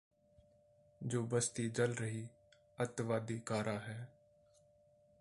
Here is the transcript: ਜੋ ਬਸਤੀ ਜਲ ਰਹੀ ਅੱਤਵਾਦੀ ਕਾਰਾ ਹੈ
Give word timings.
ਜੋ 1.01 1.23
ਬਸਤੀ 1.23 1.69
ਜਲ 1.69 1.93
ਰਹੀ 1.93 2.27
ਅੱਤਵਾਦੀ 2.81 3.39
ਕਾਰਾ 3.39 3.79
ਹੈ 3.79 4.07